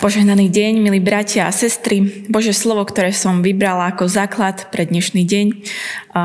[0.00, 2.24] Požehnaný deň, milí bratia a sestry.
[2.32, 5.46] Bože slovo, ktoré som vybrala ako základ pre dnešný deň,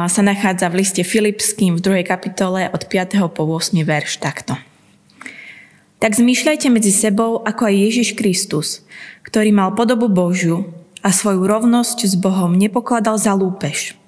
[0.07, 2.07] sa nachádza v liste Filipským v 2.
[2.07, 3.19] kapitole od 5.
[3.35, 3.75] po 8.
[3.83, 4.55] verš takto.
[5.99, 8.87] Tak zmýšľajte medzi sebou, ako aj Ježiš Kristus,
[9.27, 10.71] ktorý mal podobu Božiu
[11.03, 13.99] a svoju rovnosť s Bohom nepokladal za lúpež.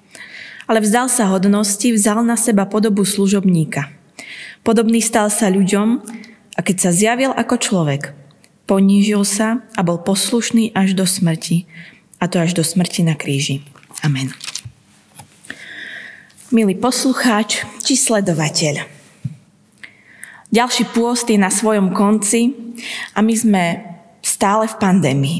[0.64, 3.92] Ale vzdal sa hodnosti, vzal na seba podobu služobníka.
[4.64, 6.00] Podobný stal sa ľuďom
[6.56, 8.16] a keď sa zjavil ako človek–
[8.68, 11.64] ponížil sa a bol poslušný až do smrti,
[12.20, 13.64] a to až do smrti na kríži.
[14.04, 14.30] Amen.
[16.52, 18.84] Milý poslucháč či sledovateľ,
[20.52, 22.52] ďalší pôst je na svojom konci
[23.16, 23.64] a my sme
[24.20, 25.38] stále v pandémii.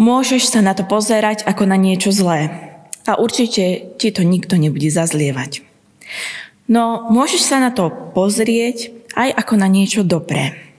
[0.00, 2.48] Môžeš sa na to pozerať ako na niečo zlé
[3.06, 5.64] a určite ti to nikto nebude zazlievať.
[6.68, 10.71] No môžeš sa na to pozrieť aj ako na niečo dobré.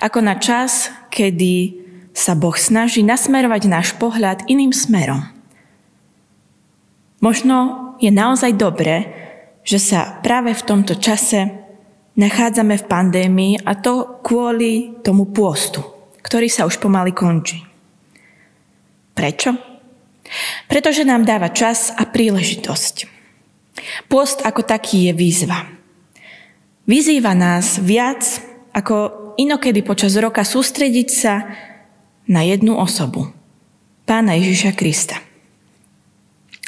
[0.00, 1.84] Ako na čas, kedy
[2.16, 5.22] sa Boh snaží nasmerovať náš pohľad iným smerom.
[7.22, 7.56] Možno
[8.02, 9.10] je naozaj dobré,
[9.62, 11.50] že sa práve v tomto čase
[12.18, 15.82] nachádzame v pandémii a to kvôli tomu pôstu,
[16.22, 17.62] ktorý sa už pomaly končí.
[19.14, 19.54] Prečo?
[20.66, 22.96] Pretože nám dáva čas a príležitosť.
[24.10, 25.58] Pôst ako taký je výzva.
[26.86, 28.24] Vyzýva nás viac
[28.74, 31.46] ako inokedy počas roka sústrediť sa
[32.26, 33.30] na jednu osobu,
[34.04, 35.22] pána Ježiša Krista.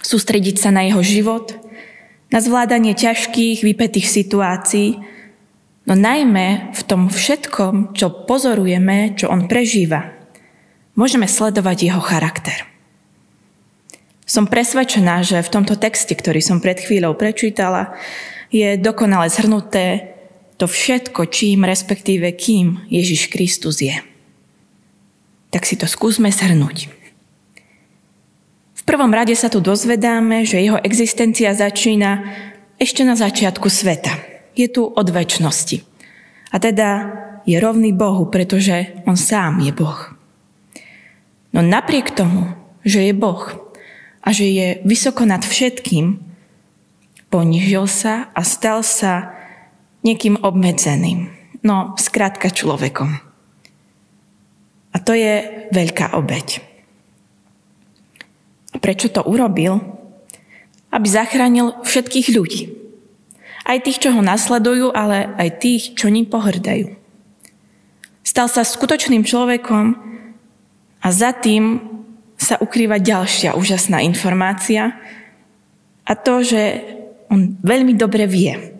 [0.00, 1.52] Sústrediť sa na jeho život,
[2.30, 5.02] na zvládanie ťažkých, vypetých situácií,
[5.84, 10.14] no najmä v tom všetkom, čo pozorujeme, čo on prežíva,
[10.94, 12.64] môžeme sledovať jeho charakter.
[14.30, 17.98] Som presvedčená, že v tomto texte, ktorý som pred chvíľou prečítala,
[18.54, 20.09] je dokonale zhrnuté
[20.60, 23.96] to všetko, čím, respektíve kým Ježiš Kristus je.
[25.48, 26.92] Tak si to skúsme shrnúť.
[28.76, 32.28] V prvom rade sa tu dozvedáme, že jeho existencia začína
[32.76, 34.20] ešte na začiatku sveta.
[34.52, 35.80] Je tu od väčšnosti.
[36.52, 36.88] A teda
[37.48, 40.12] je rovný Bohu, pretože on sám je Boh.
[41.56, 42.52] No napriek tomu,
[42.84, 43.48] že je Boh
[44.20, 46.20] a že je vysoko nad všetkým,
[47.32, 49.39] ponižil sa a stal sa
[50.00, 51.28] niekým obmedzeným.
[51.60, 53.10] No, skrátka človekom.
[54.90, 56.64] A to je veľká obeď.
[58.74, 59.78] A prečo to urobil?
[60.90, 62.62] Aby zachránil všetkých ľudí.
[63.62, 66.96] Aj tých, čo ho nasledujú, ale aj tých, čo ním pohrdajú.
[68.26, 69.94] Stal sa skutočným človekom
[71.00, 71.78] a za tým
[72.40, 74.96] sa ukrýva ďalšia úžasná informácia
[76.08, 76.82] a to, že
[77.28, 78.79] on veľmi dobre vie,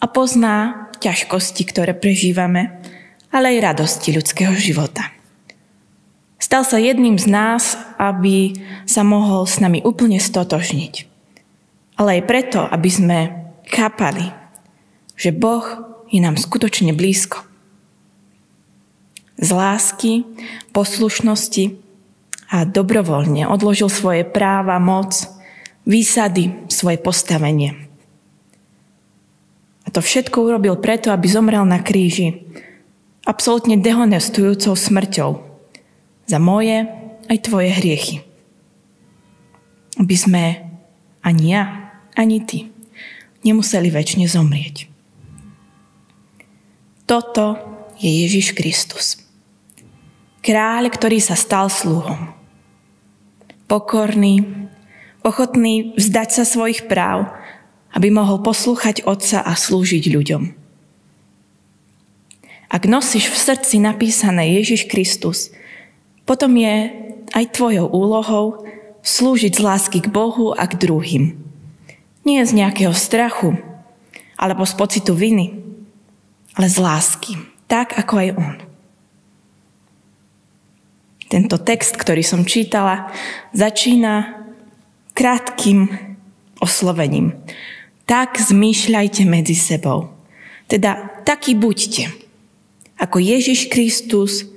[0.00, 2.80] a pozná ťažkosti, ktoré prežívame,
[3.28, 5.12] ale aj radosti ľudského života.
[6.40, 8.56] Stal sa jedným z nás, aby
[8.88, 11.06] sa mohol s nami úplne stotožniť.
[12.00, 13.18] Ale aj preto, aby sme
[13.68, 14.32] chápali,
[15.20, 15.62] že Boh
[16.08, 17.44] je nám skutočne blízko.
[19.36, 20.24] Z lásky,
[20.72, 21.76] poslušnosti
[22.50, 25.12] a dobrovoľne odložil svoje práva, moc,
[25.84, 27.89] výsady, svoje postavenie
[29.90, 32.46] to všetko urobil preto, aby zomrel na kríži.
[33.26, 35.30] Absolutne dehonestujúcou smrťou.
[36.30, 36.86] Za moje
[37.26, 38.22] aj tvoje hriechy.
[39.98, 40.44] Aby sme
[41.20, 42.70] ani ja, ani ty
[43.44, 44.88] nemuseli väčšine zomrieť.
[47.08, 47.58] Toto
[47.98, 49.18] je Ježiš Kristus.
[50.40, 52.32] Kráľ, ktorý sa stal sluhom.
[53.66, 54.46] Pokorný,
[55.20, 57.28] ochotný vzdať sa svojich práv,
[57.94, 60.42] aby mohol poslúchať Otca a slúžiť ľuďom.
[62.70, 65.50] Ak nosíš v srdci napísané Ježiš Kristus,
[66.22, 66.94] potom je
[67.34, 68.62] aj tvojou úlohou
[69.02, 71.34] slúžiť z lásky k Bohu a k druhým.
[72.22, 73.58] Nie z nejakého strachu
[74.38, 75.58] alebo z pocitu viny,
[76.54, 77.34] ale z lásky,
[77.66, 78.56] tak ako aj On.
[81.30, 83.10] Tento text, ktorý som čítala,
[83.50, 84.46] začína
[85.14, 85.90] krátkým
[86.58, 87.34] oslovením
[88.10, 90.10] tak zmýšľajte medzi sebou.
[90.66, 92.10] Teda taký buďte,
[92.98, 94.50] ako Ježiš Kristus,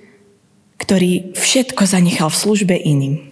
[0.81, 3.29] ktorý všetko zanechal v službe iným.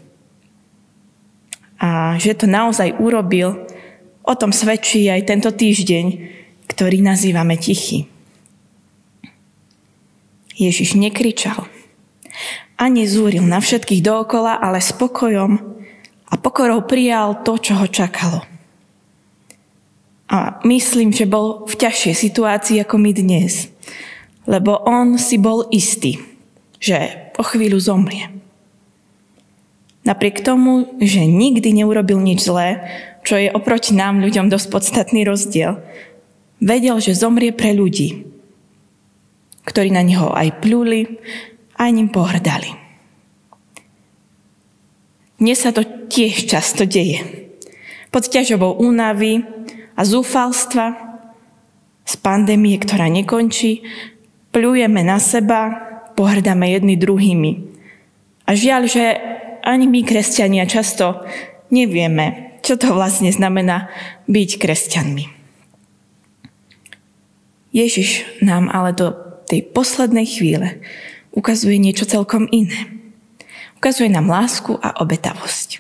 [1.82, 3.66] A že to naozaj urobil,
[4.22, 6.06] o tom svedčí aj tento týždeň,
[6.70, 8.06] ktorý nazývame tichý.
[10.54, 11.66] Ježiš nekričal
[12.78, 15.58] a nezúril na všetkých dookola, ale spokojom
[16.30, 18.51] a pokorou prijal to, čo ho čakalo.
[20.32, 23.68] A myslím, že bol v ťažšej situácii ako my dnes.
[24.48, 26.24] Lebo on si bol istý,
[26.80, 28.32] že o chvíľu zomrie.
[30.08, 32.82] Napriek tomu, že nikdy neurobil nič zlé,
[33.22, 35.78] čo je oproti nám ľuďom dosť podstatný rozdiel,
[36.58, 38.26] vedel, že zomrie pre ľudí,
[39.68, 41.22] ktorí na neho aj pľuli,
[41.78, 42.74] aj ním pohrdali.
[45.38, 47.22] Dnes sa to tiež často deje.
[48.10, 49.42] Pod ťažobou únavy
[49.96, 50.86] a zúfalstva
[52.06, 53.86] z pandémie, ktorá nekončí,
[54.52, 55.76] pľujeme na seba,
[56.16, 57.52] pohrdáme jedni druhými.
[58.48, 59.06] A žiaľ, že
[59.64, 61.24] ani my, kresťania, často
[61.72, 63.88] nevieme, čo to vlastne znamená
[64.28, 65.26] byť kresťanmi.
[67.72, 69.16] Ježiš nám ale do
[69.48, 70.84] tej poslednej chvíle
[71.32, 72.92] ukazuje niečo celkom iné.
[73.80, 75.80] Ukazuje nám lásku a obetavosť.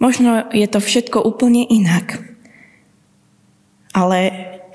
[0.00, 2.33] Možno je to všetko úplne inak.
[3.94, 4.20] Ale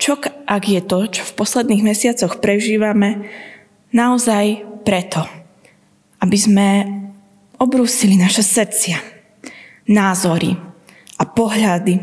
[0.00, 0.16] čo
[0.48, 3.28] ak je to, čo v posledných mesiacoch prežívame,
[3.92, 5.28] naozaj preto,
[6.24, 6.68] aby sme
[7.60, 8.96] obrúsili naše srdcia,
[9.84, 10.56] názory
[11.20, 12.00] a pohľady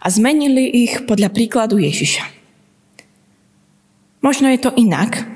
[0.00, 2.24] a zmenili ich podľa príkladu Ježiša.
[4.24, 5.28] Možno je to inak,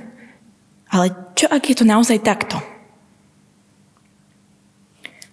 [0.88, 2.56] ale čo ak je to naozaj takto?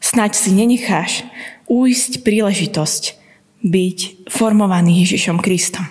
[0.04, 1.24] Snaď si nenecháš
[1.70, 3.04] újsť príležitosť
[3.64, 5.86] byť formovaný Ježišom Kristom.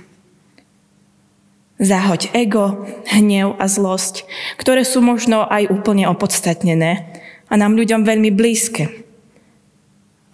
[1.79, 4.27] Zahoď ego, hnev a zlosť,
[4.59, 7.07] ktoré sú možno aj úplne opodstatnené
[7.47, 9.07] a nám ľuďom veľmi blízke.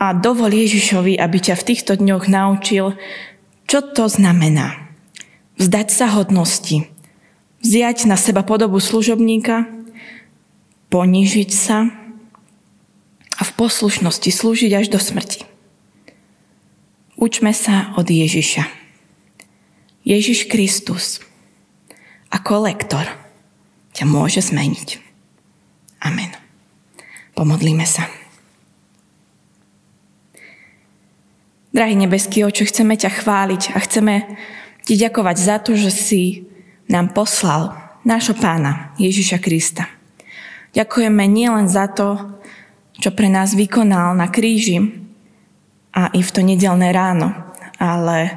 [0.00, 2.96] A dovol Ježišovi, aby ťa v týchto dňoch naučil,
[3.68, 4.88] čo to znamená.
[5.60, 6.88] Vzdať sa hodnosti,
[7.60, 9.68] vziať na seba podobu služobníka,
[10.88, 11.92] ponížiť sa
[13.36, 15.53] a v poslušnosti slúžiť až do smrti.
[17.24, 18.68] Učme sa od Ježiša.
[20.04, 21.24] Ježiš Kristus
[22.28, 23.08] ako lektor
[23.96, 25.00] ťa môže zmeniť.
[26.04, 26.28] Amen.
[27.32, 28.12] Pomodlíme sa.
[31.72, 34.28] Drahý nebeský oče, chceme ťa chváliť a chceme
[34.84, 36.22] ti ďakovať za to, že si
[36.92, 37.72] nám poslal
[38.04, 39.88] nášho pána Ježiša Krista.
[40.76, 42.36] Ďakujeme nielen za to,
[43.00, 45.03] čo pre nás vykonal na kríži
[45.94, 47.30] a i v to nedelné ráno,
[47.78, 48.34] ale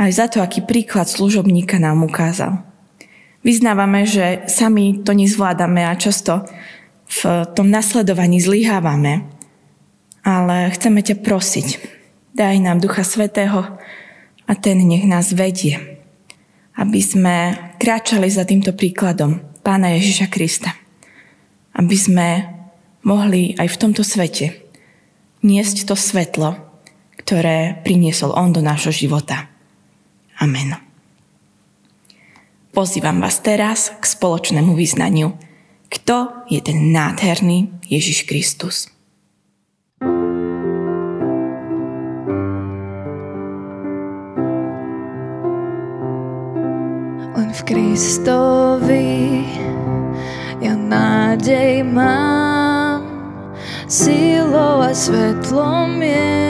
[0.00, 2.64] aj za to, aký príklad služobníka nám ukázal.
[3.44, 6.44] Vyznávame, že sami to nezvládame a často
[7.04, 9.28] v tom nasledovaní zlyhávame,
[10.24, 11.68] ale chceme ťa prosiť,
[12.32, 13.76] daj nám Ducha Svetého
[14.48, 16.00] a ten nech nás vedie,
[16.76, 17.36] aby sme
[17.76, 20.72] kráčali za týmto príkladom Pána Ježiša Krista.
[21.76, 22.28] Aby sme
[23.04, 24.56] mohli aj v tomto svete
[25.40, 26.69] niesť to svetlo,
[27.20, 29.52] ktoré priniesol On do nášho života.
[30.40, 30.72] Amen.
[32.72, 35.36] Pozývam vás teraz k spoločnému vyznaniu–
[35.90, 38.86] kto je ten nádherný Ježiš Kristus.
[47.34, 49.42] Len v Kristovi
[50.62, 53.02] ja nádej mám,
[53.90, 56.49] silou a svetlom je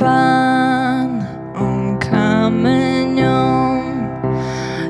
[0.00, 1.28] Pán,
[1.60, 3.84] On kameňom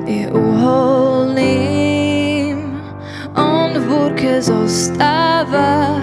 [0.07, 1.51] je uholný
[3.91, 5.99] búrke zostáva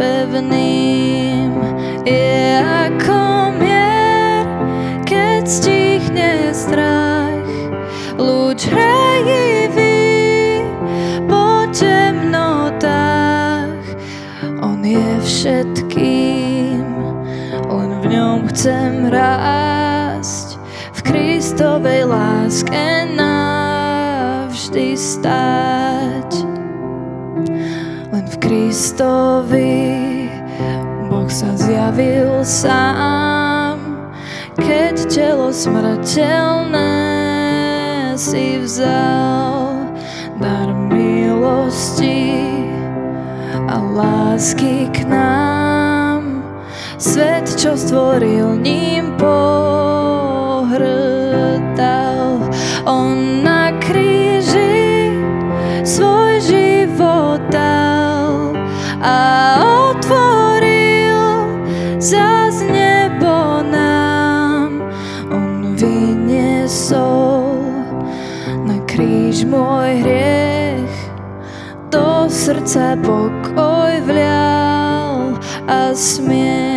[0.00, 1.52] pevným.
[2.08, 2.56] Je
[2.88, 4.48] ako mier,
[5.04, 7.44] keď stichne strach,
[8.16, 10.64] lúč hrajivý
[11.28, 13.76] po temnotách.
[14.64, 15.89] On je v ňom
[18.50, 20.58] chcem rásť,
[20.94, 26.50] v Kristovej láske navždy stáť.
[28.50, 30.26] Kristovi
[31.06, 33.78] Boh sa zjavil sám,
[34.58, 36.94] keď telo smrteľné
[38.18, 39.86] si vzal
[40.42, 42.42] dar milosti
[43.70, 45.59] a lásky k nám.
[47.00, 49.64] Svet, čo stvoril ním pohrdal,
[52.84, 55.08] on na kríži
[55.80, 58.52] svoj život dal
[59.00, 59.16] a
[59.64, 61.48] otvoril
[61.96, 64.84] za nebo nám.
[65.32, 67.64] On vyniesol
[68.68, 70.96] na kríž môj hriech,
[71.88, 75.32] do srdca pokoj vlial
[75.64, 76.69] a smiech.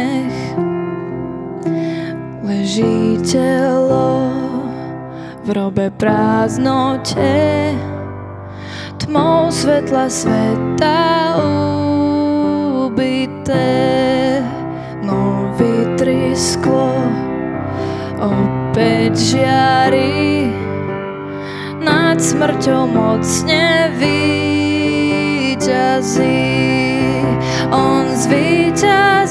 [2.73, 4.33] Leží telo
[5.45, 7.69] v robe prázdnote,
[8.97, 11.37] tmou svetla sveta
[12.89, 14.41] ubité,
[15.05, 16.97] no vytrisklo,
[18.17, 20.49] opäť žiari,
[21.77, 23.93] nad smrťou mocne
[25.53, 25.77] vyťazí.
[27.69, 29.22] On zvíťazil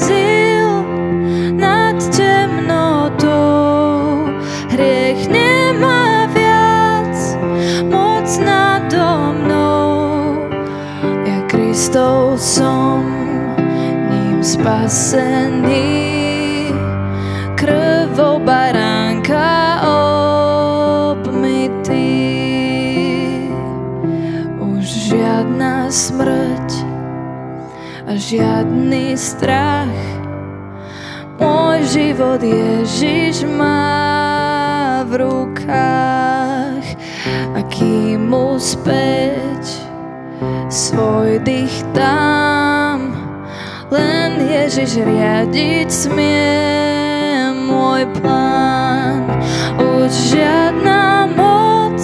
[11.93, 13.05] Kristov som,
[14.09, 15.93] ním spasený,
[17.53, 19.77] krvou baránka
[21.13, 22.17] obmytý.
[24.57, 26.81] Už žiadna smrť
[28.09, 29.93] a žiadny strach.
[31.37, 36.85] Môj život Ježiš má v rukách
[37.53, 39.92] a kým mu späť
[40.69, 43.13] svoj dých tam
[43.93, 49.27] len Ježiš riadiť smie môj plán.
[49.77, 52.01] Už žiadna moc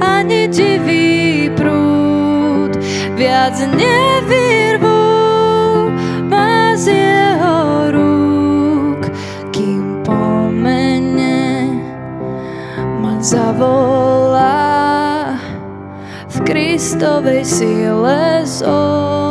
[0.00, 2.72] ani divý prúd
[3.16, 4.03] viac nevyrvú
[16.94, 18.60] stāvēs ielēs.
[18.70, 19.23] Oh.